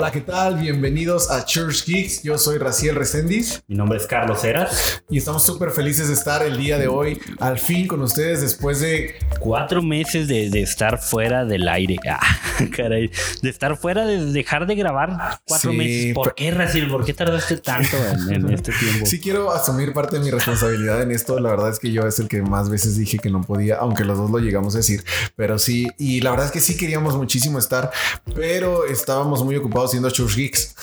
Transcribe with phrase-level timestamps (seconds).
[0.00, 0.60] Hola, ¿qué tal?
[0.60, 2.22] Bienvenidos a Church Geeks.
[2.22, 3.64] Yo soy Raciel Resendiz.
[3.66, 5.02] Mi nombre es Carlos Heras.
[5.10, 8.78] Y estamos súper felices de estar el día de hoy al fin con ustedes después
[8.78, 9.16] de...
[9.40, 11.96] Cuatro meses de, de estar fuera del aire.
[12.60, 13.08] Ah, caray.
[13.40, 16.14] De estar fuera, de dejar de grabar cuatro Sí, meses.
[16.14, 16.88] ¿Por pero- qué, Raciel?
[16.90, 19.06] ¿Por qué tardaste tanto en, en este tiempo?
[19.06, 21.38] Sí quiero asumir parte de mi responsabilidad en esto.
[21.38, 24.04] La verdad es que yo es el que más veces dije que no podía, aunque
[24.04, 25.04] los dos lo llegamos a decir.
[25.36, 27.92] Pero sí, y la verdad es que sí queríamos muchísimo estar,
[28.34, 30.74] pero estábamos muy ocupados siendo Church Geeks.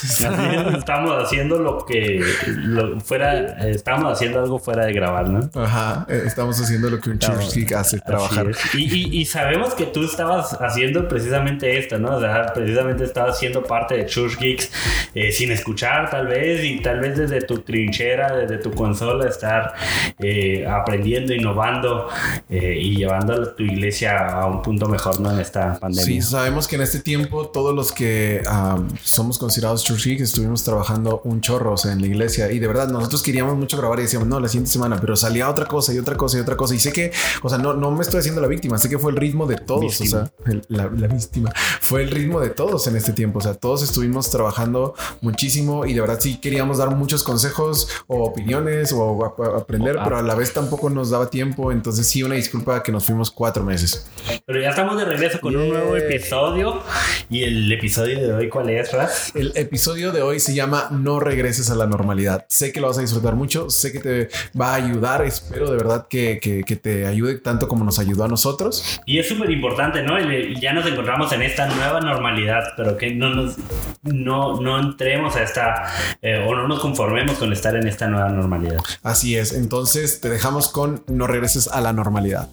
[0.77, 5.49] Estamos haciendo lo que lo- fuera, estábamos haciendo algo fuera de grabar, ¿no?
[5.61, 8.47] Ajá, eh, estamos haciendo lo que un Church Geek hace, trabajar.
[8.73, 12.17] Y, y- y sabemos que tú estabas haciendo precisamente esto, ¿no?
[12.17, 14.71] O sea, precisamente estabas siendo parte de Church Geeks
[15.13, 19.73] eh, sin escuchar, tal vez, y tal vez desde tu trinchera, desde tu consola, estar
[20.19, 22.09] eh, aprendiendo, innovando
[22.49, 25.31] eh, y llevando a tu iglesia a un punto mejor, ¿no?
[25.31, 26.05] En esta pandemia.
[26.05, 30.63] Sí, sabemos que en este tiempo todos los que um, somos considerados Church Geeks estuvimos
[30.63, 33.99] trabajando un chorro o sea, en la iglesia y de verdad nosotros queríamos mucho grabar
[33.99, 36.55] y decíamos no la siguiente semana, pero salía otra cosa y otra cosa y otra
[36.57, 37.11] cosa y sé que,
[37.43, 39.55] o sea, no, no me estoy haciendo la víctima, sé que fue el ritmo de
[39.57, 40.21] todos, Víctima.
[40.21, 43.41] o sea, el- la, la víctima fue el ritmo de todos en este tiempo, o
[43.41, 48.93] sea, todos estuvimos trabajando muchísimo y de verdad sí queríamos dar muchos consejos o opiniones
[48.93, 50.03] o a- a- aprender, Ah.
[50.03, 53.31] pero a la vez tampoco nos daba tiempo, entonces sí una disculpa que nos fuimos
[53.31, 54.07] cuatro meses.
[54.45, 56.07] Pero ya estamos de regreso con un nuevo Yeah.
[56.07, 56.81] episodio.
[57.29, 58.84] Y el episodio de hoy, ¿cuál es,
[59.33, 62.45] El episodio de hoy se llama No regreses a la normalidad.
[62.49, 65.77] Sé que lo vas a disfrutar mucho, sé que te va a ayudar, espero de
[65.77, 68.99] verdad que, que- que te ayude tanto como nos ayudó a nosotros.
[69.05, 70.15] Y es súper importante, ¿no?
[70.59, 73.55] Ya nos encontramos en esta nueva normalidad, pero que no nos
[74.03, 75.83] no, no entremos a esta
[76.21, 78.77] eh, o no nos conformemos con estar en esta nueva normalidad.
[79.03, 82.49] Así es, entonces te dejamos con No regreses a la normalidad.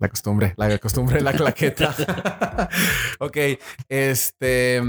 [0.00, 1.92] La costumbre, la costumbre, la claqueta.
[3.18, 3.36] ok,
[3.88, 4.80] este,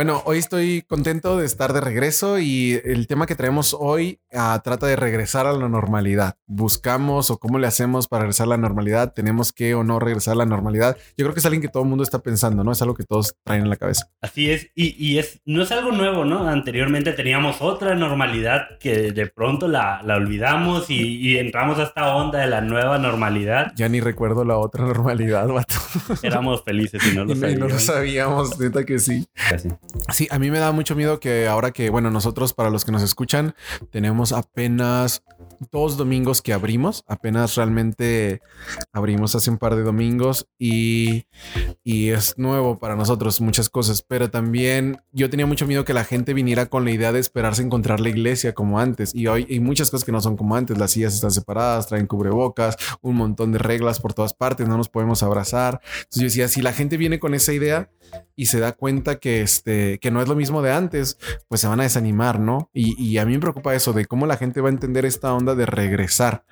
[0.00, 4.58] bueno, hoy estoy contento de estar de regreso y el tema que traemos hoy ah,
[4.64, 6.36] trata de regresar a la normalidad.
[6.46, 9.12] Buscamos o cómo le hacemos para regresar a la normalidad.
[9.12, 10.96] Tenemos que o no regresar a la normalidad.
[11.18, 12.72] Yo creo que es alguien que todo el mundo está pensando, ¿no?
[12.72, 14.06] Es algo que todos traen en la cabeza.
[14.22, 16.48] Así es, y, y es, no es algo nuevo, ¿no?
[16.48, 22.16] Anteriormente teníamos otra normalidad que de pronto la, la olvidamos y, y entramos a esta
[22.16, 23.72] onda de la nueva normalidad.
[23.76, 25.74] Ya ni recuerdo la otra normalidad, vato.
[26.22, 28.48] Éramos felices y no lo no- y no lo sabíamos.
[28.48, 29.26] sabíamos, neta que sí.
[29.50, 29.68] Casi.
[30.12, 32.92] Sí, a mí me da mucho miedo que ahora que, bueno, nosotros para los que
[32.92, 33.54] nos escuchan,
[33.90, 35.22] tenemos apenas
[35.70, 38.40] dos domingos que abrimos, apenas realmente
[38.92, 41.26] abrimos hace un par de domingos y,
[41.84, 46.04] y es nuevo para nosotros muchas cosas, pero también yo tenía mucho miedo que la
[46.04, 49.60] gente viniera con la idea de esperarse encontrar la iglesia como antes y hoy hay
[49.60, 53.52] muchas cosas que no son como antes, las sillas están separadas, traen cubrebocas, un montón
[53.52, 55.80] de reglas por todas partes, no nos podemos abrazar.
[55.98, 57.90] Entonces yo decía, si la gente viene con esa idea,
[58.36, 61.68] y se da cuenta que este que no es lo mismo de antes, pues se
[61.68, 62.70] van a desanimar, ¿no?
[62.72, 65.32] Y, y a mí me preocupa eso de cómo la gente va a entender esta
[65.34, 66.44] onda de regresar,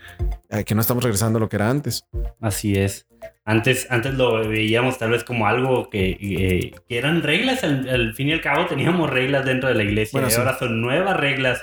[0.51, 2.05] eh, que no estamos regresando a lo que era antes.
[2.41, 3.07] Así es.
[3.45, 8.15] Antes, antes lo veíamos tal vez como algo que, eh, que eran reglas, al, al
[8.15, 10.39] fin y al cabo teníamos reglas dentro de la iglesia Bueno, y sí.
[10.39, 11.61] ahora son nuevas reglas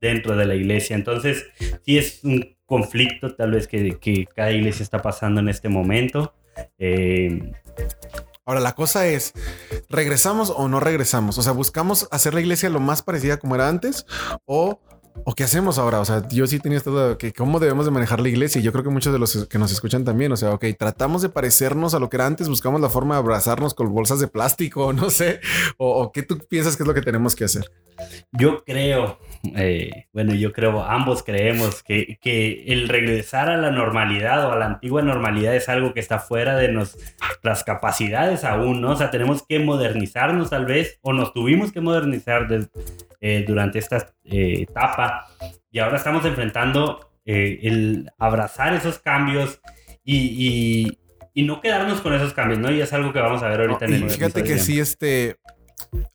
[0.00, 0.96] dentro de la iglesia.
[0.96, 1.46] Entonces,
[1.84, 6.34] sí es un conflicto tal vez que, que cada iglesia está pasando en este momento.
[6.78, 7.52] Eh,
[8.46, 9.32] Ahora la cosa es,
[9.88, 11.38] ¿regresamos o no regresamos?
[11.38, 14.04] O sea, buscamos hacer la iglesia lo más parecida como era antes
[14.44, 14.80] o
[15.24, 16.00] ¿O qué hacemos ahora?
[16.00, 18.60] O sea, yo sí tenía esta de que cómo debemos de manejar la iglesia.
[18.60, 21.22] Y yo creo que muchos de los que nos escuchan también, o sea, ok, tratamos
[21.22, 24.26] de parecernos a lo que era antes, buscamos la forma de abrazarnos con bolsas de
[24.26, 25.40] plástico, no sé,
[25.78, 27.70] o, qué tú piensas que es lo que tenemos que hacer.
[28.32, 29.20] Yo creo,
[29.54, 34.56] eh, bueno, yo creo, ambos creemos que, que el regresar a la normalidad o a
[34.56, 38.90] la antigua normalidad es algo que está fuera de nuestras capacidades aún, ¿no?
[38.90, 42.68] O sea, tenemos que modernizarnos tal vez, o nos tuvimos que modernizar des-
[43.26, 45.26] eh, durante esta eh, etapa,
[45.70, 49.60] y ahora estamos enfrentando eh, el abrazar esos cambios
[50.04, 50.16] y,
[50.46, 50.98] y-
[51.32, 52.70] y no quedarnos con esos cambios, ¿no?
[52.70, 55.36] Y es algo que vamos a ver ahorita en Y el fíjate que sí, este,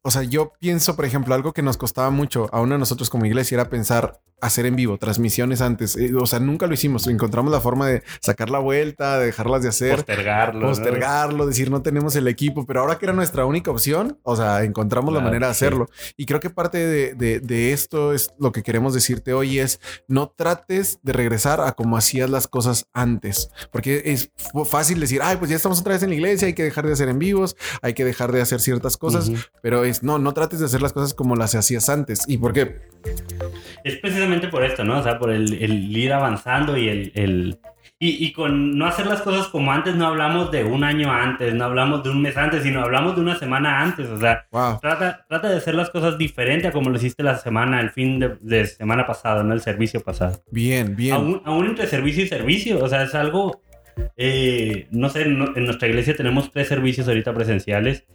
[0.03, 3.09] o sea, yo pienso, por ejemplo, algo que nos costaba mucho a uno de nosotros
[3.09, 5.95] como iglesia era pensar hacer en vivo transmisiones antes.
[5.97, 7.07] Eh, O sea, nunca lo hicimos.
[7.07, 9.95] Encontramos la forma de sacar la vuelta, de dejarlas de hacer.
[9.97, 10.61] postergarlo.
[10.61, 10.67] ¿no?
[10.67, 14.63] postergarlo, decir no tenemos el equipo, pero ahora que era nuestra única opción, o sea,
[14.63, 15.65] encontramos la manera de sí.
[15.65, 15.89] hacerlo.
[16.17, 19.79] Y creo que parte de, de- de esto es lo que queremos decirte hoy es
[20.07, 24.31] no trates de regresar a como hacías las cosas antes, porque es
[24.65, 26.93] fácil decir, ay, pues ya estamos otra vez en la iglesia, hay que dejar de
[26.93, 29.39] hacer en vivos, hay que dejar de hacer ciertas cosas, Ujú.
[29.61, 32.21] pero es no, no trates de hacer las cosas como las hacías antes.
[32.27, 32.75] ¿Y por qué?
[33.83, 34.99] Es precisamente por esto, ¿no?
[34.99, 37.59] O sea, por el, el ir avanzando y el, el-
[38.01, 41.53] Y, y, con no hacer las cosas como antes, no hablamos de un año antes,
[41.53, 44.07] no hablamos de un mes antes, sino hablamos de una semana antes.
[44.07, 44.45] O sea,
[44.81, 48.19] trata, trata de hacer las cosas diferente a como lo hiciste la semana, el fin
[48.19, 49.53] de, de semana pasado, ¿no?
[49.53, 50.41] El servicio pasado.
[50.49, 51.13] Bien, bien.
[51.13, 52.81] Aún, aún entre servicio y servicio.
[52.81, 53.61] O sea, es algo
[54.15, 58.05] eh, no sé, en, nuestra iglesia tenemos tres servicios ahorita presenciales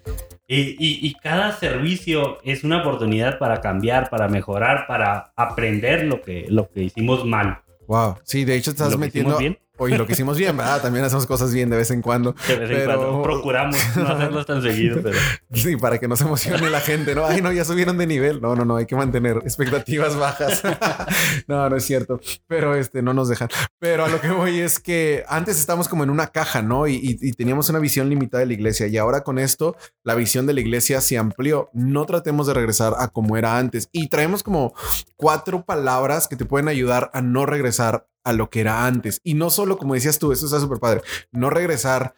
[0.47, 6.47] y, y, cada servicio es una oportunidad para cambiar, para mejorar, para aprender lo que,
[6.49, 7.63] lo que hicimos mal.
[7.87, 9.39] Wow, sí, de hecho estás metiendo...
[9.39, 9.59] Bien?
[9.77, 10.81] Oye, lo que hicimos bien, ¿verdad?
[10.81, 12.37] También hacemos cosas bien de vez en cuando.
[12.47, 13.23] De vez en cuando.
[13.23, 15.19] Procuramos no hacerlos tan seguido, pero...
[15.53, 17.27] Sí, para que no se emocione la gente, ¿no?
[17.27, 18.41] Ay, no, ya subieron de nivel.
[18.41, 20.63] No, no, no, hay que mantener expectativas bajas.
[21.49, 22.21] no, no es cierto.
[22.47, 23.49] Pero este, no nos dejan.
[23.81, 26.87] Pero a lo que voy es que antes estábamos como en una caja, ¿no?
[26.87, 28.87] Y, y, y teníamos una visión limitada de la iglesia.
[28.87, 31.71] Y ahora con esto, la visión de la iglesia se amplió.
[31.73, 33.89] No tratemos de regresar a como era antes.
[33.91, 34.73] Y traemos como
[35.17, 39.21] cuatro palabras que te pueden ayudar a no regresar a lo que era antes.
[39.23, 42.15] Y no solo, como decías tú, eso está súper padre, no regresar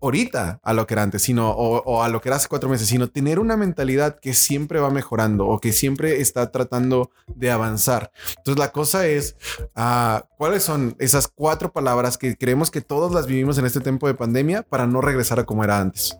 [0.00, 2.88] ahorita a lo que era antes, sino o, a lo que era hace cuatro meses,
[2.88, 8.12] sino tener una mentalidad que siempre va mejorando o que siempre está tratando de avanzar.
[8.38, 9.36] Entonces la cosa es,
[9.76, 14.06] uh, ¿cuáles son esas cuatro palabras que creemos que todos las vivimos en este tiempo
[14.06, 16.16] de pandemia para no regresar a como era antes?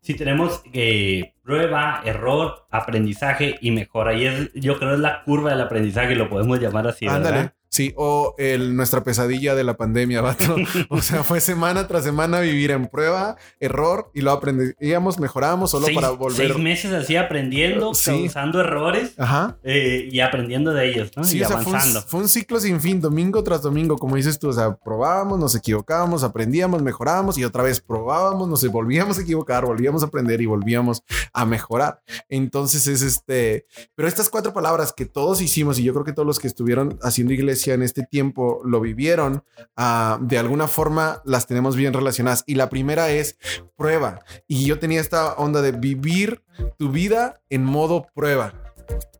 [0.00, 4.14] Si tenemos eh, prueba, error, aprendizaje y mejora.
[4.14, 7.06] Y es, yo creo es la curva del aprendizaje, lo podemos llamar así.
[7.06, 7.55] Ándale.
[7.68, 10.56] Sí, o el, nuestra pesadilla de la pandemia, vato.
[10.88, 15.88] O sea, fue semana tras semana vivir en prueba, error y lo aprendíamos, mejorábamos solo
[15.94, 16.48] para volver.
[16.48, 19.58] Seis meses así aprendiendo, causando errores Ajá.
[19.62, 21.24] Eh, y aprendiendo de ellos, ¿no?
[21.24, 22.02] Sí, y avanzando.
[22.02, 24.48] Fue un, ciclo sin fin, domingo tras domingo, como dices tú.
[24.48, 29.64] O sea, probábamos, nos equivocábamos, aprendíamos, mejorábamos y otra vez probábamos, nos volvíamos a equivocar,
[29.64, 31.02] volvíamos a aprender y volvíamos
[31.32, 32.00] a mejorar.
[32.28, 36.26] Entonces es este, pero estas cuatro palabras que todos hicimos y yo creo que todos
[36.26, 39.44] los que estuvieron haciendo iglesia en este tiempo lo vivieron,
[39.76, 42.44] ah, de alguna forma las tenemos bien relacionadas.
[42.46, 43.38] Y la primera es
[43.76, 44.20] prueba.
[44.46, 46.42] Y yo tenía esta onda de vivir
[46.78, 48.54] tu vida en modo prueba.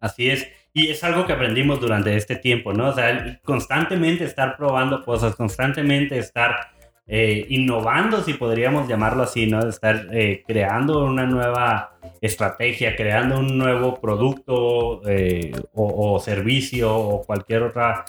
[0.01, 0.47] Así es.
[0.73, 2.91] Y es algo que aprendimos durante este tiempo, ¿no?
[2.91, 6.55] O sea, constantemente estar probando cosas, constantemente estar
[7.07, 9.67] eh, innovando, si podríamos llamarlo así, ¿no?
[9.67, 17.63] Estar eh, creando una nueva estrategia, creando un nuevo producto eh, o, servicio o cualquier
[17.63, 18.05] otra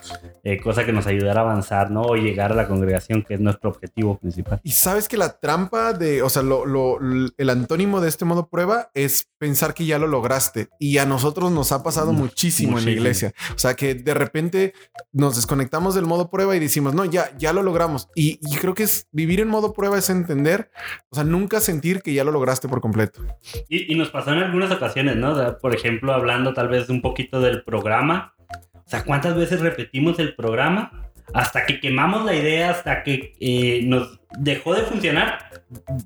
[0.64, 2.02] cosa que nos ayudara a avanzar, ¿no?
[2.04, 4.60] O llegar a la congregación, que es nuestro objetivo principal.
[4.64, 7.00] Y sabes que la trampa de, o sea, lo,
[7.38, 10.70] el antónimo de este modo prueba es pensar que ya lo lograste.
[10.80, 13.34] Y a nosotros nos ha pasado muchísimo, en la iglesia.
[13.56, 14.74] O sea, que de repente
[15.12, 18.08] nos desconectamos del modo prueba y decimos, no, ya, ya lo logramos.
[18.16, 20.72] Y, y creo que vivir en modo prueba es entender,
[21.10, 23.22] o sea, nunca sentir que ya lo lograste por completo.
[23.68, 25.58] Y, nos pasó en algunas ocasiones, ¿no?
[25.60, 28.34] por ejemplo, hablando tal vez un poquito del programa.
[28.74, 30.92] O sea, ¿cuántas veces repetimos el programa?
[31.34, 35.40] Hasta que quemamos la idea, hasta que eh, nos dejó de funcionar.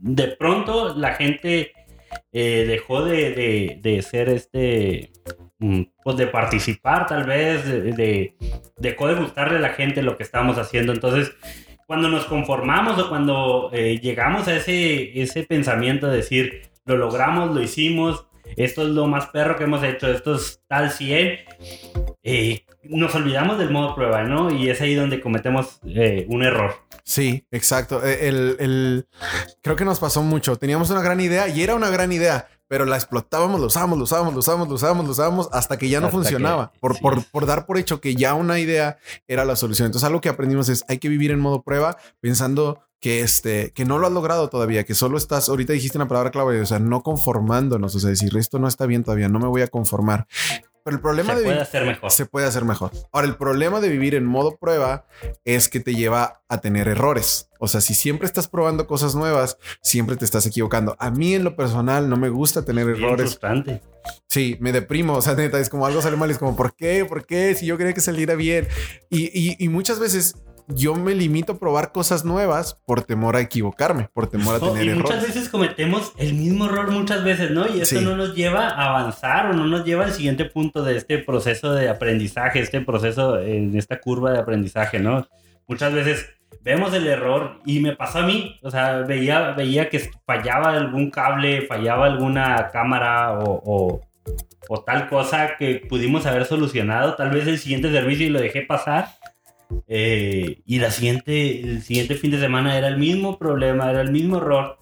[0.01, 1.73] De pronto la gente
[2.33, 5.11] eh, dejó de, de, ser este
[5.59, 8.35] mm, pues de participar tal vez, de,
[8.77, 10.91] dejó de gustarle a la gente lo que estábamos haciendo.
[10.91, 11.31] Entonces,
[11.85, 17.53] cuando nos conformamos o cuando eh, llegamos a ese, ese pensamiento de decir, lo logramos,
[17.55, 21.39] lo hicimos, esto es lo más perro que hemos hecho, esto es tal 100,
[22.23, 24.51] eh, nos olvidamos del modo prueba, ¿no?
[24.51, 26.75] Y es ahí donde cometemos eh, un error.
[27.03, 28.03] Sí, exacto.
[28.03, 29.07] El, el,
[29.61, 30.55] creo que nos pasó mucho.
[30.57, 34.03] Teníamos una gran idea y era una gran idea, pero la explotábamos, lo usábamos, lo
[34.03, 37.45] usábamos, lo usábamos, lo usábamos, lo usábamos hasta que ya no funcionaba, por, por, por,
[37.45, 39.87] dar por hecho que ya una idea era la solución.
[39.87, 43.83] Entonces algo que aprendimos es hay que vivir en modo prueba pensando que este que
[43.83, 46.79] no lo has logrado todavía, que solo estás, ahorita dijiste una palabra clave, o sea,
[46.79, 50.27] no conformándonos, o sea, decir esto no está bien todavía, no me voy a conformar.
[50.83, 52.11] Pero el problema se de puede hacer mejor.
[52.11, 52.91] Se puede hacer mejor.
[53.11, 55.05] Ahora, el problema de vivir en modo prueba
[55.45, 57.49] es que te lleva a tener errores.
[57.59, 60.95] O sea, si siempre estás probando cosas nuevas, siempre te estás equivocando.
[60.97, 63.39] A mí en lo personal no me gusta tener errores.
[64.27, 65.13] Sí, me deprimo.
[65.13, 66.31] O sea, neta, es como algo sale mal.
[66.31, 67.05] Es como, ¿por qué?
[67.05, 67.53] ¿Por qué?
[67.53, 68.67] Si yo quería que saliera bien.
[69.11, 70.35] Y, y, y muchas veces
[70.67, 74.85] yo me limito a probar cosas nuevas por temor a equivocarme, por temor a tener
[74.85, 77.67] y Muchas veces cometemos el mismo error muchas veces, ¿no?
[77.67, 80.97] Y eso no nos lleva a avanzar o no nos lleva al siguiente punto de
[80.97, 85.27] este proceso de aprendizaje, este proceso en esta curva de aprendizaje, ¿no?
[85.67, 86.29] Muchas veces
[86.61, 91.09] vemos el error y me pasó a mí, o sea, veía, veía que fallaba algún
[91.09, 94.01] cable, fallaba alguna cámara o,
[94.67, 98.61] o tal cosa que pudimos haber solucionado, tal vez el siguiente servicio y lo dejé
[98.61, 99.20] pasar
[99.87, 104.11] eh, y la siguiente, el siguiente fin de semana era el mismo problema, era el
[104.11, 104.77] mismo error.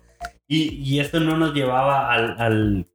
[0.48, 2.86] Y, y esto no nos llevaba al, al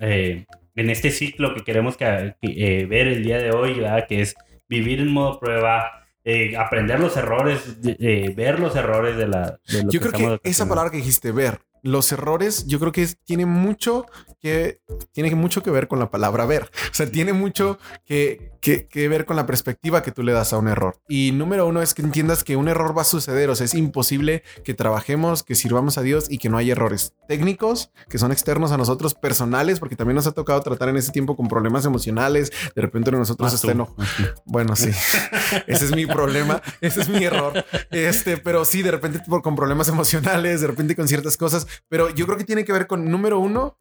[0.00, 0.44] eh,
[0.74, 4.34] en este ciclo que queremos que, eh, ver el día de hoy, que es
[4.68, 9.58] vivir en modo prueba, eh, aprender los errores, eh, ver los errores de la...
[9.68, 13.46] De Yo creo que esa palabra que dijiste, ver, los errores, yo creo que tiene
[13.46, 14.06] mucho
[14.40, 14.80] que
[15.12, 16.70] tiene mucho que ver con la palabra ver.
[16.90, 20.58] O sea, tiene mucho que, que, ver con la perspectiva que tú le das a
[20.58, 21.00] un error.
[21.08, 23.50] Y número uno es que entiendas que un error va a suceder.
[23.50, 27.14] O sea, es imposible que trabajemos, que sirvamos a Dios y que no haya errores
[27.26, 31.12] técnicos que son externos a nosotros, personales, porque también nos ha tocado tratar en ese
[31.12, 32.50] tiempo con problemas emocionales.
[32.74, 33.72] De repente nosotros está
[34.44, 34.90] Bueno, sí,
[35.66, 36.62] ese es mi problema.
[36.80, 37.64] Ese es mi error.
[37.90, 41.66] Este, pero sí, de repente con problemas emocionales, de repente con ciertas cosas.
[41.88, 43.78] Pero yo creo que tiene que ver con número uno,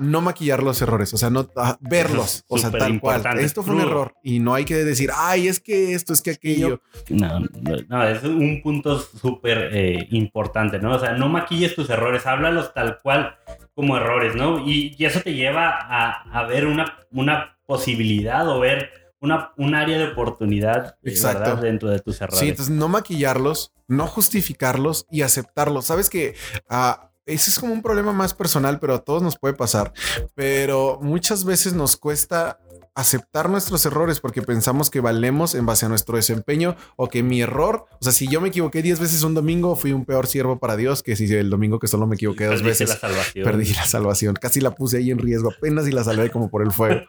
[0.00, 1.48] no maquillar los errores, o sea, no
[1.80, 3.38] verlos, o sea, tal cual.
[3.38, 6.32] Esto fue un error y no hay que decir, ay, es que esto, es que
[6.32, 6.80] aquello.
[7.08, 7.40] No,
[7.88, 10.94] no, es un punto súper eh, importante, ¿no?
[10.94, 13.36] O sea, no maquilles tus errores, háblalos tal cual
[13.74, 14.66] como errores, ¿no?
[14.66, 20.08] Y, eso te lleva a, ver una, una posibilidad o ver una, un área de
[20.08, 21.56] oportunidad eh, Exacto.
[21.56, 22.40] dentro de tus errores.
[22.40, 25.86] Sí, entonces no maquillarlos, no justificarlos y aceptarlos.
[25.86, 26.34] Sabes que
[26.70, 29.92] uh, ese es como un problema más personal, pero a todos nos puede pasar.
[30.34, 32.58] Pero muchas veces nos cuesta
[32.98, 37.40] aceptar nuestros errores porque pensamos que valemos en base a nuestro desempeño o que mi
[37.40, 40.58] error, o sea, si yo me equivoqué 10 veces un domingo, fui un peor siervo
[40.58, 42.88] para Dios que si el domingo que solo me equivoqué dos veces.
[42.88, 43.44] La salvación.
[43.44, 44.34] Perdí la salvación.
[44.34, 47.02] Casi la puse ahí en riesgo, apenas y la salvé como por el fuego.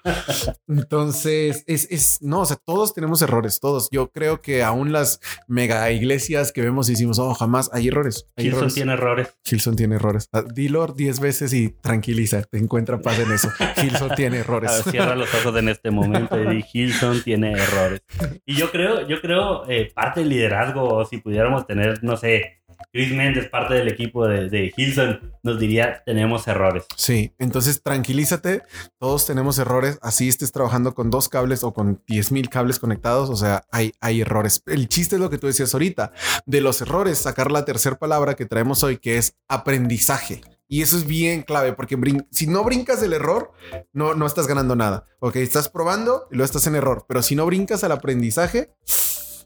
[0.67, 3.89] Entonces, es, es, no, o sea, todos tenemos errores, todos.
[3.91, 8.27] Yo creo que aún las mega iglesias que vemos y decimos, oh, jamás hay errores.
[8.35, 9.29] Hay tiene errores.
[9.43, 10.29] Gilson tiene errores.
[10.33, 13.49] Ah, dilo 10 veces y tranquiliza, te encuentra paz en eso.
[13.77, 14.71] Gilson tiene errores.
[14.91, 16.35] cierra los ojos en este momento.
[16.35, 18.01] Eddie Hilton tiene errores.
[18.45, 22.59] Y yo creo, yo creo, eh, parte del liderazgo, si pudiéramos tener, no sé,
[22.91, 26.85] Chris Mendes, parte del equipo de, de, Hilson, nos diría, tenemos errores.
[26.95, 28.63] Sí, entonces tranquilízate,
[28.99, 33.29] todos tenemos errores, así estés trabajando con dos cables o con 10 mil cables conectados,
[33.29, 34.63] o sea, hay, hay errores.
[34.65, 36.13] El chiste es lo que tú decías ahorita,
[36.45, 40.41] de los errores, sacar la tercera palabra que traemos hoy, que es aprendizaje.
[40.71, 41.97] Y eso es bien clave, porque
[42.29, 43.51] si no brincas el error,
[43.91, 45.05] no, no estás ganando nada.
[45.17, 48.69] Ok, estás probando y lo estás en error, pero si no brincas al aprendizaje,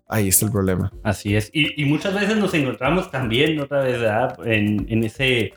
[0.09, 0.91] ahí está el problema.
[1.01, 1.49] Así es.
[1.53, 4.01] Y, muchas veces nos encontramos también otra vez
[4.43, 5.53] en, en, ese,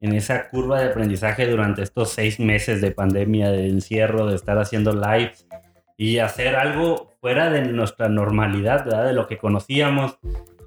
[0.00, 4.58] en esa curva de aprendizaje durante estos seis meses de pandemia, de encierro, de estar
[4.58, 5.46] haciendo lives
[5.96, 10.18] y hacer algo fuera de nuestra normalidad, de lo que conocíamos.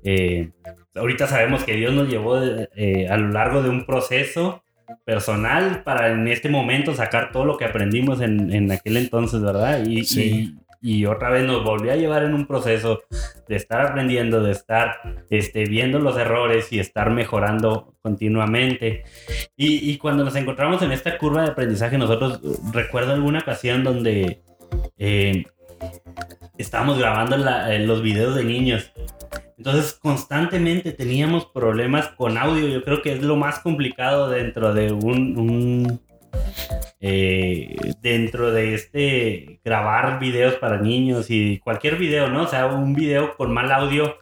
[0.03, 0.51] Eh,
[0.95, 4.63] ahorita sabemos que Dios nos llevó eh, a lo largo de un proceso
[5.05, 9.83] personal para en este momento sacar todo lo que aprendimos en, en aquel entonces, ¿verdad?
[9.85, 13.01] Y, y, y, otra vez nos volvió a llevar en un proceso
[13.47, 19.03] de estar aprendiendo, de estar este, viendo los errores y estar mejorando continuamente.
[19.55, 22.41] Y, y cuando nos encontramos en esta curva de aprendizaje, nosotros
[22.73, 24.41] recuerdo alguna ocasión donde
[24.97, 25.43] eh,
[26.57, 28.91] estábamos grabando los videos de niños
[29.59, 32.65] entonces constantemente teníamos problemas con audio.
[32.69, 35.99] Yo creo que es lo más complicado dentro de un,
[37.01, 42.47] eh, dentro de este grabar videos para niños y cualquier video, ¿no?
[42.47, 44.15] Sea, un video con mal audio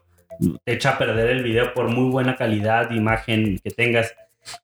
[0.63, 4.15] te echa a perder el video por muy buena calidad de imagen que tengas.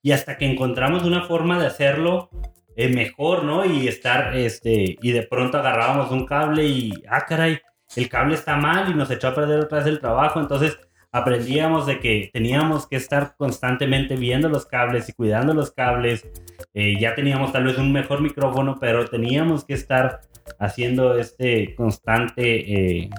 [0.02, 2.32] Y hasta que encontramos una forma de hacerlo
[2.76, 3.66] eh, mejor, ¿no?
[3.66, 7.60] Y estar, este, y de pronto agarrábamos un cable y, ah, caray,
[7.96, 10.40] el cable está mal y nos echó a perder otra vez el trabajo.
[10.40, 10.78] Entonces
[11.12, 16.28] aprendíamos de que teníamos que estar constantemente viendo los cables y cuidando los cables.
[16.74, 20.22] Eh, ya teníamos tal vez un mejor micrófono, pero teníamos que estar
[20.60, 23.10] haciendo este constante eh,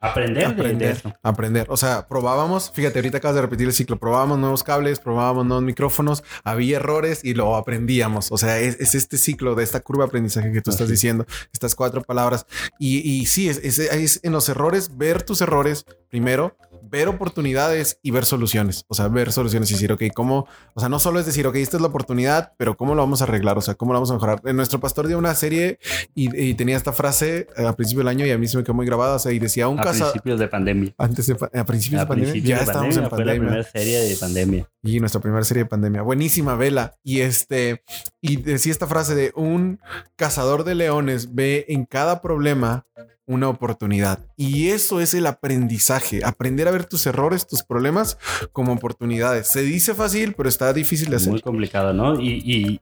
[0.00, 1.66] Aprender, aprender, aprender.
[1.70, 5.64] O sea, probábamos, fíjate, ahorita acabas de repetir el ciclo, probábamos nuevos cables, probábamos nuevos
[5.64, 8.30] micrófonos, había errores y lo aprendíamos.
[8.30, 11.74] O sea, es, este ciclo de esta curva de aprendizaje que tú estás diciendo, estas
[11.74, 12.46] cuatro palabras.
[12.78, 16.56] Y, y sí, es, es en los errores, ver tus errores primero,
[16.90, 18.84] ver oportunidades y ver soluciones.
[18.88, 20.46] O sea, ver soluciones y decir, ok, ¿cómo?
[20.74, 23.20] O sea, no solo es decir, ok, esta es la oportunidad, pero ¿cómo lo vamos
[23.20, 23.58] a arreglar?
[23.58, 24.40] O sea, ¿cómo lo vamos a mejorar?
[24.44, 25.78] En nuestro pastor dio una serie
[26.14, 28.86] y, tenía esta frase a principio del año y a mí se me quedó muy
[28.86, 29.16] grabada.
[29.16, 30.06] O sea, y decía un caso.
[30.06, 30.94] A principios de pandemia.
[30.98, 32.42] Antes de, a principios de pandemia.
[32.42, 33.08] ya estamos en pandemia.
[33.08, 34.68] Fue la primera serie de pandemia.
[34.82, 36.02] Y nuestra primera serie de pandemia.
[36.02, 36.94] Buenísima, Vela.
[37.02, 37.82] Y este,
[38.20, 39.80] y decía esta frase de un
[40.16, 42.86] cazador de leones ve en cada problema
[43.28, 44.26] una oportunidad.
[44.36, 48.18] Y eso es el aprendizaje, aprender a ver tus errores, tus problemas
[48.52, 49.46] como oportunidades.
[49.48, 51.30] Se dice fácil, pero está difícil de hacer.
[51.30, 52.20] Muy complicado, ¿no?
[52.20, 52.80] Y,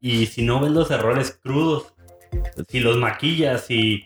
[0.00, 1.94] y, si no ves los errores crudos,
[2.68, 4.04] si los maquillas, si,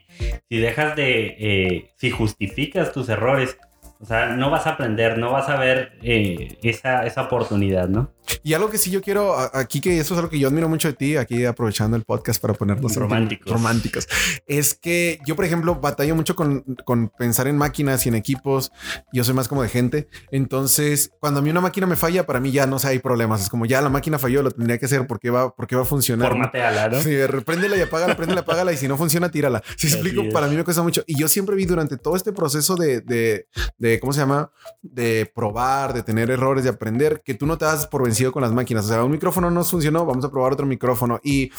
[0.48, 3.58] si dejas de, eh, si justificas tus errores,
[4.00, 8.12] o sea, no vas a aprender, no vas a ver eh, esa, esa oportunidad, ¿no?
[8.42, 10.88] Y algo que sí yo quiero aquí, que eso es algo que yo admiro mucho
[10.88, 13.52] de ti, aquí aprovechando el podcast para ponernos románticos.
[13.52, 14.08] románticos,
[14.46, 18.72] es que yo, por ejemplo, batallo mucho con, con, pensar en máquinas y en equipos.
[19.12, 20.08] Yo soy más como de gente.
[20.30, 23.42] Entonces, cuando a mí una máquina me falla, para mí ya no sé, hay problemas.
[23.42, 25.86] Es como ya la máquina falló, lo tendría que hacer porque va, porque va a
[25.86, 26.28] funcionar.
[26.28, 27.00] Formateala, ¿no?
[27.00, 29.62] Sí, préndela y apágala, préndela, apágala y si no funciona, tírala.
[29.76, 31.02] Si explico, para mí me cuesta mucho.
[31.06, 33.46] Y yo siempre vi durante todo este proceso de, de,
[33.78, 34.50] de, ¿cómo se llama?
[34.82, 38.42] De probar, de tener errores, de aprender, que tú no te das por vencido con
[38.42, 38.84] las máquinas.
[38.84, 41.20] O sea, un micrófono no funcionó, vamos a probar otro micrófono.
[41.22, 41.50] Y,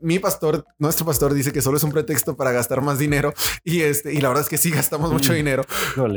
[0.00, 3.32] mi pastor, nuestro pastor dice que solo es un pretexto para gastar más dinero.
[3.64, 5.36] Y este, y la verdad es que sí gastamos mucho mm.
[5.36, 5.64] dinero.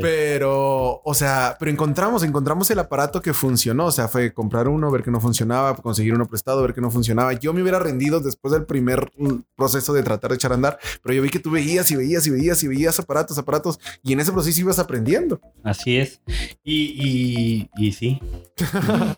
[0.00, 3.86] Pero, o sea, pero encontramos, encontramos el aparato que funcionó.
[3.86, 6.90] O sea, fue comprar uno, ver que no funcionaba, conseguir uno prestado, ver que no
[6.90, 7.32] funcionaba.
[7.34, 10.78] Yo me hubiera rendido después del primer mm, proceso de tratar de echar a andar,
[11.02, 14.12] pero yo vi que tú veías y veías y veías y veías aparatos, aparatos, y
[14.12, 15.40] en ese proceso ibas aprendiendo.
[15.62, 16.22] Así es.
[16.64, 18.20] Y, y, sí.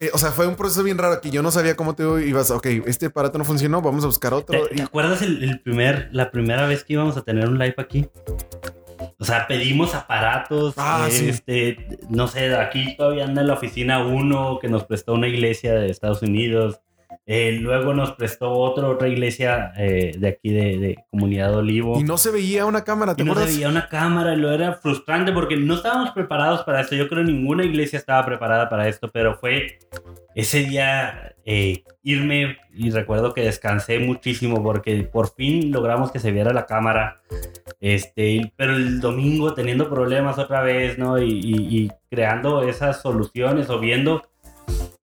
[0.00, 2.50] Eh, o sea, fue un proceso bien raro que yo no sabía cómo te ibas.
[2.50, 4.66] Ok, este aparato no funcionó, vamos a buscar otro.
[4.66, 8.08] ¿Te, acuerdas el, primer, la primera vez que íbamos a tener un live aquí?
[9.18, 10.74] O sea, pedimos aparatos.
[10.76, 15.28] Ah, este, no sé, aquí todavía anda en la oficina uno que nos prestó una
[15.28, 16.80] iglesia de Estados Unidos.
[17.24, 21.98] Eh, luego nos prestó otro, otra iglesia eh, de aquí de, Comunidad Olivo.
[21.98, 24.50] Y no se veía una cámara, ¿te y no se veía una cámara y lo
[24.50, 26.96] era frustrante porque no estábamos preparados para esto.
[26.96, 29.78] Yo creo que ninguna iglesia estaba preparada para esto, pero fue
[30.34, 36.32] ese día eh, irme y recuerdo que descansé muchísimo porque por fin logramos que se
[36.32, 37.20] viera la cámara.
[37.80, 41.20] Este, pero el domingo teniendo problemas otra vez, ¿no?
[41.20, 44.22] Y, y creando esas soluciones o viendo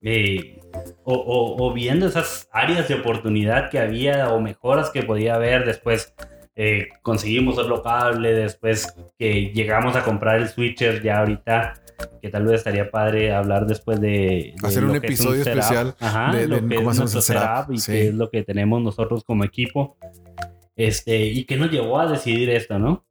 [0.02, 0.60] eh,
[1.04, 6.14] o, viendo esas áreas de oportunidad que había o mejoras que podía haber después.
[6.62, 11.74] Eh, conseguimos otro cable, después que llegamos a comprar el switcher ya ahorita,
[12.22, 14.56] que tal vez estaría padre hablar después de...
[14.62, 15.96] Hacer un episodio especial
[16.34, 19.98] de, lo que cómo es setup y qué es lo que tenemos nosotros como equipo.
[20.76, 23.06] Este, y qué nos llevó a decidir esto, ¿no?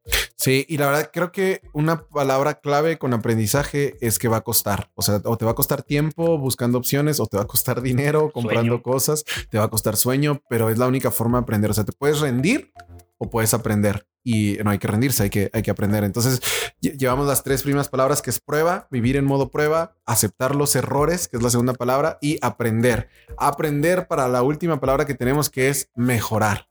[0.49, 4.41] Sí, y la verdad creo que una palabra clave con aprendizaje es que va a
[4.41, 4.91] costar.
[4.95, 7.83] O sea, o te va a costar tiempo buscando opciones, o te va a costar
[7.83, 11.71] dinero comprando cosas, te va a costar sueño, pero es la única forma de aprender.
[11.71, 12.73] O sea, te puedes rendir
[13.19, 16.05] o puedes aprender y no hay que rendirse, hay que, hay que aprender.
[16.05, 16.41] Entonces,
[16.81, 21.29] llevamos las tres primeras palabras que es prueba, vivir en modo prueba, aceptar los errores,
[21.29, 23.09] que es la segunda palabra, y aprender.
[23.37, 26.69] Aprender para la última palabra que tenemos, que es mejorar.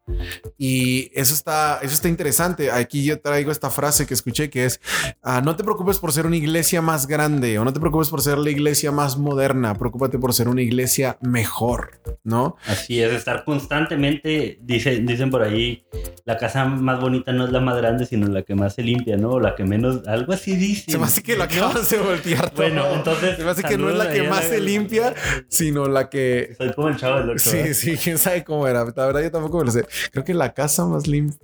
[0.57, 2.71] Y eso está, eso está interesante.
[2.71, 4.79] Aquí yo traigo esta frase que escuché que es,
[5.21, 8.21] ah, no te preocupes por ser una iglesia más grande o no te preocupes por
[8.21, 12.55] ser la iglesia más moderna, preocúpate por ser una iglesia mejor, ¿no?
[12.65, 15.85] Así es, estar constantemente, dicen, dicen por ahí,
[16.25, 19.31] la casa más bonita no la más grande, sino la que más se limpia, ¿no?
[19.31, 20.91] O la que menos, algo así dice.
[20.91, 22.51] Se me hace que la que más se voltear.
[22.55, 23.37] Bueno, entonces.
[23.37, 25.13] Se me hace que no es la que más se limpia,
[25.47, 26.55] sino la que.
[26.57, 27.39] Soy como el chavo del doctor.
[27.39, 28.83] Sí, sí, quién sabe cómo era.
[28.83, 29.85] La verdad, yo tampoco me lo sé.
[30.11, 31.37] Creo que la casa más limpia.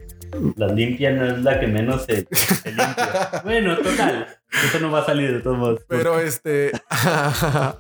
[0.56, 2.28] La limpia no es la que menos se,
[2.66, 3.42] limpia.
[3.44, 4.28] bueno, total.
[4.66, 5.82] Eso no va a salir de todos modos.
[5.88, 6.72] Pero este.
[6.90, 7.76] a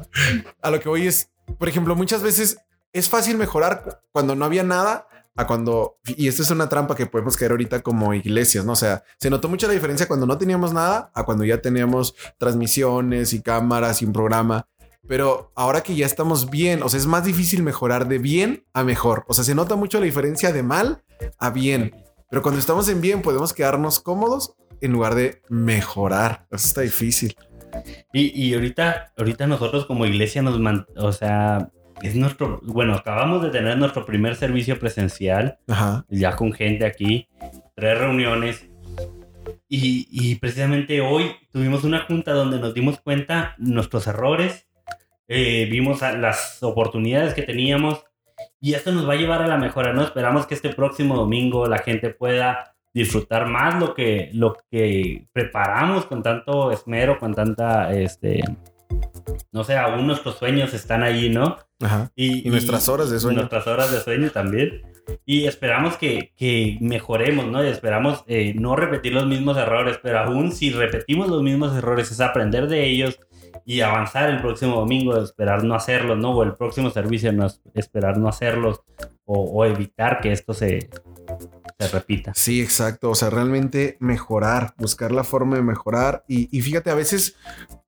[0.71, 2.57] lo que voy es, por ejemplo, muchas veces
[2.93, 7.07] es fácil mejorar cuando no había nada a cuando, y esto es una trampa que
[7.07, 8.73] podemos caer ahorita como iglesias, ¿no?
[8.73, 12.15] O sea, se notó mucho la diferencia cuando no teníamos nada a cuando ya teníamos
[12.37, 14.67] transmisiones y cámaras y un programa.
[15.07, 18.83] Pero ahora que ya estamos bien, o sea, es más difícil mejorar de bien a
[18.83, 19.25] mejor.
[19.27, 21.03] O sea, se nota mucho la diferencia de mal
[21.39, 21.93] a bien.
[22.29, 26.47] Pero cuando estamos en bien podemos quedarnos cómodos en lugar de mejorar.
[26.51, 27.35] Eso está difícil.
[28.13, 30.59] Y, y ahorita, ahorita nosotros como iglesia nos,
[30.95, 31.69] o sea,
[32.03, 35.57] es nuestro, bueno, acabamos de tener nuestro primer servicio presencial,
[36.09, 37.29] ya con gente aquí,
[37.75, 38.67] tres reuniones.
[39.69, 44.67] Y, precisamente hoy tuvimos una junta donde nos dimos cuenta nuestros errores,
[45.27, 48.05] eh, vimos las oportunidades que teníamos
[48.59, 50.03] y esto nos va a llevar a la mejora, ¿no?
[50.03, 56.05] Esperamos que este próximo domingo la gente pueda disfrutar más lo que, lo que preparamos
[56.05, 58.43] con tanto esmero, con tanta, este,
[59.51, 61.57] no sé, aún nuestros sueños están allí, ¿no?
[61.81, 62.11] Ajá.
[62.15, 63.37] Y, nuestras horas de sueño.
[63.37, 64.81] Nuestras horas de sueño también.
[65.25, 67.63] Y esperamos que, que mejoremos, ¿no?
[67.63, 72.11] Y esperamos eh, no repetir los mismos errores, pero aún si repetimos los mismos errores
[72.11, 73.19] es aprender de ellos
[73.65, 76.31] y avanzar el próximo domingo, esperar no hacerlos, ¿no?
[76.31, 78.81] O el próximo servicio, no, esperar no hacerlos
[79.25, 80.89] o, evitar que esto se,
[81.79, 82.33] se repita.
[82.35, 83.09] Sí, exacto.
[83.09, 86.23] O sea, realmente mejorar, buscar la forma de mejorar.
[86.27, 87.35] Y, fíjate, a veces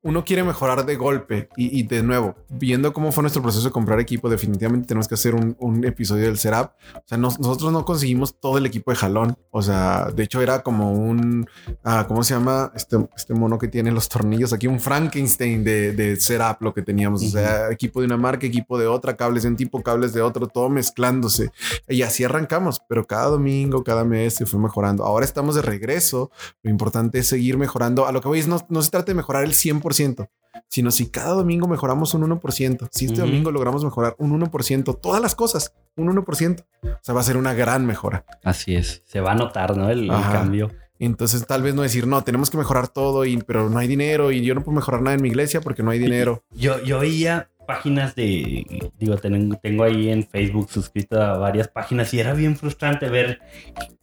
[0.02, 4.00] uno quiere mejorar de golpe y, de nuevo, viendo cómo fue nuestro proceso de comprar
[4.00, 6.72] equipo, definitivamente tenemos que hacer un, episodio del setup.
[6.96, 9.38] O sea, nosotros no conseguimos todo el equipo de jalón.
[9.52, 11.48] O sea, de hecho era como un,
[11.84, 12.72] ah, ¿cómo se llama?
[12.76, 16.84] Este, este mono que tiene los tornillos aquí, un Frankenstein de, de setup lo que
[16.84, 17.24] teníamos.
[17.24, 20.22] O sea, equipo de una marca, equipo de otra, cables de un tipo, cables de
[20.22, 21.50] otro, todo mezclándose.
[21.90, 25.04] Y así arrancamos, pero cada domingo, cada mes se fue mejorando.
[25.04, 26.30] Ahora estamos de regreso.
[26.62, 28.06] Lo importante es seguir mejorando.
[28.06, 30.30] A lo que veis, no, no se trata de mejorar el 100%,
[30.70, 35.22] sino si cada domingo mejoramos un 1%, si este domingo logramos mejorar un 1%, todas
[35.22, 38.24] las cosas, un 1%, o sea, va a ser una gran mejora.
[38.44, 39.90] Así es, se va a notar, ¿no?
[39.90, 40.72] El, el cambio.
[41.00, 44.32] Entonces, tal vez no decir, no, tenemos que mejorar todo, y, pero no hay dinero
[44.32, 46.44] y yo no puedo mejorar nada en mi iglesia porque no hay dinero.
[46.52, 52.14] Yo, yo oía páginas de, digo, tengo, tengo ahí en Facebook suscrito a varias páginas
[52.14, 53.40] y era bien frustrante ver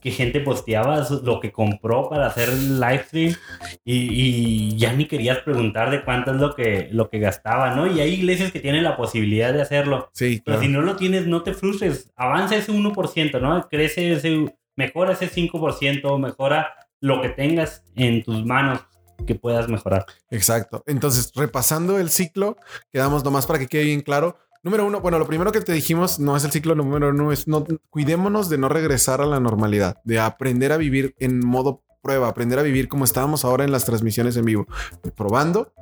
[0.00, 3.34] que gente posteaba lo que compró para hacer el live stream
[3.84, 7.86] y, ya ni querías preguntar de cuánto es lo que, lo que gastaba, ¿no?
[7.86, 10.10] Y hay iglesias que tienen la posibilidad de hacerlo.
[10.12, 13.68] Sí, Pero si no lo tienes, no te frustres, avanza ese 1%, ¿no?
[13.68, 18.80] Crece ese, mejora ese 5%, mejora lo que tengas en tus manos
[19.26, 20.06] que puedas mejorar.
[20.30, 20.82] Exacto.
[20.86, 22.56] Entonces, repasando el ciclo,
[22.90, 24.38] quedamos nomás para que quede bien claro.
[24.62, 27.48] Número uno, bueno, lo primero que te dijimos no es el ciclo número uno, es
[27.48, 32.28] no cuidémonos de no regresar a la normalidad, de aprender a vivir en modo prueba,
[32.28, 34.66] aprender a vivir como estábamos ahora en las transmisiones en vivo,
[35.16, 35.72] probando,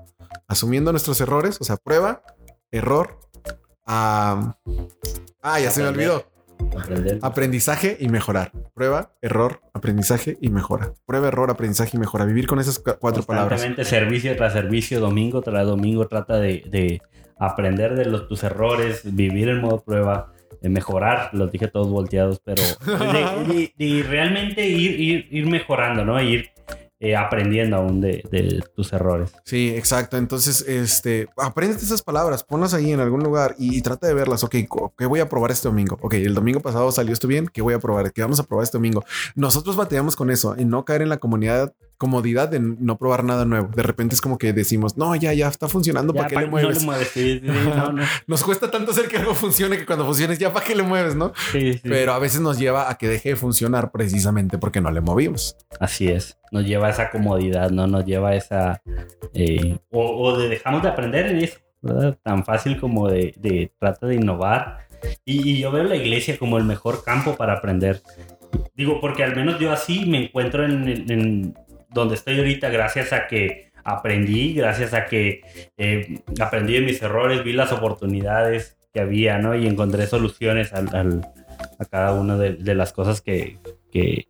[0.48, 2.22] asumiendo nuestros errores, o sea, prueba,
[2.70, 3.20] error,
[3.87, 4.56] ah,
[5.42, 6.24] ah ya se me olvidó.
[7.23, 8.53] Aprendizaje y mejorar.
[8.75, 10.92] Prueba, error, aprendizaje y mejora.
[11.07, 12.25] Prueba, error, aprendizaje y mejora.
[12.25, 13.66] Vivir con esas cuatro palabras.
[13.83, 17.01] servicio tras servicio, domingo tras domingo, trata de,
[17.38, 21.31] aprender de los, tus errores, vivir en modo prueba, de mejorar.
[21.33, 26.20] Los dije todos volteados, pero de, realmente ir, ir, ir mejorando, ¿no?
[26.20, 26.51] Ir
[27.03, 29.33] eh, aprendiendo aún de, tus errores.
[29.45, 30.19] Sí, exacto.
[30.19, 34.45] Entonces, este, aprende esas palabras, ponlas ahí en algún lugar y, trata de verlas.
[34.45, 34.57] Ok,
[34.99, 35.99] ¿qué voy a probar este domingo?
[36.03, 37.49] Ok, el domingo pasado salió esto bien.
[37.49, 38.13] ¿Qué voy a probar?
[38.13, 39.03] ¿Qué vamos a probar este domingo?
[39.35, 43.45] Nosotros bateamos con eso, en no caer en la comunidad comodidad de no probar nada
[43.45, 43.69] nuevo.
[43.77, 46.15] De repente es como que decimos, no, ya, ya está funcionando.
[46.15, 46.87] ¿Para qué le mueves?
[48.27, 51.15] Nos cuesta tanto hacer que algo funcione que cuando funcione ya para qué le mueves,
[51.15, 51.35] no?
[51.83, 55.59] Pero a veces nos lleva a que deje de funcionar precisamente porque no le movimos.
[55.79, 56.39] Así es.
[56.51, 58.83] Nos lleva a esa comodidad, no nos lleva a esa.
[59.35, 62.19] Eh, o, de dejamos de aprender en eso, ¿verdad?
[62.23, 64.89] Tan fácil como de, de trata de innovar.
[65.27, 68.01] Y, yo veo la iglesia como el mejor campo para aprender.
[68.75, 71.55] Digo, porque al menos yo así me encuentro en,
[71.92, 75.42] donde estoy ahorita gracias a que aprendí, gracias a que
[75.76, 79.55] eh, aprendí de mis errores, vi las oportunidades que había, ¿no?
[79.55, 81.22] Y encontré soluciones al,
[81.79, 83.59] a cada una de, las cosas que,
[83.92, 84.29] que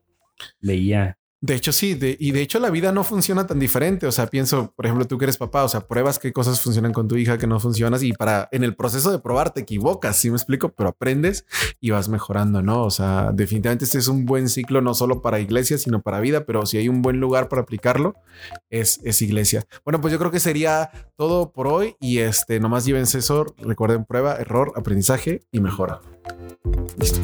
[0.60, 1.18] veía.
[1.42, 4.06] De hecho, sí, y de hecho la vida no funciona tan diferente.
[4.06, 6.92] O sea, pienso, por ejemplo, tú que eres papá, o sea, pruebas qué cosas funcionan
[6.92, 10.16] con tu hija, que no funcionas y para en el proceso de probar te equivocas,
[10.16, 11.46] sí me explico, pero aprendes
[11.80, 12.82] y vas mejorando, ¿no?
[12.82, 16.44] O sea, definitivamente este es un buen ciclo, no solo para iglesia, sino para vida,
[16.44, 18.16] pero si hay un buen lugar para aplicarlo,
[18.68, 19.66] es, es iglesia.
[19.82, 24.04] Bueno, pues yo creo que sería todo por hoy y este, nomás lleven eso, recuerden
[24.04, 26.00] prueba, error, aprendizaje y mejora.
[26.98, 27.20] Listo.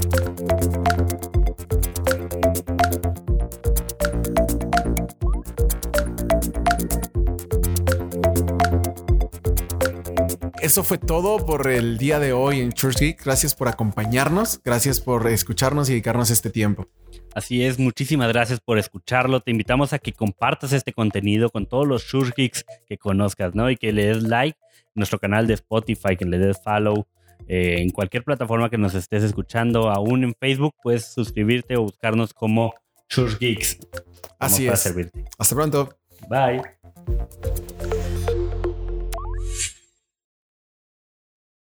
[10.67, 13.25] Eso fue todo por el día de hoy en Church Geek.
[13.25, 16.89] Gracias por acompañarnos, gracias por escucharnos y dedicarnos este tiempo.
[17.37, 19.39] Así es, muchísimas gracias por escucharlo.
[19.39, 23.71] Te invitamos a que compartas este contenido con todos los Church Geeks que conozcas, ¿no?
[23.71, 27.07] Y que le des like en nuestro canal de Spotify, que le des follow
[27.47, 32.35] eh, en cualquier plataforma que nos estés escuchando, aún en Facebook, puedes suscribirte o buscarnos
[32.35, 32.75] como
[33.09, 33.79] Church Geeks.
[34.41, 34.85] Así es.
[35.39, 35.97] Hasta pronto.
[36.29, 36.61] Bye.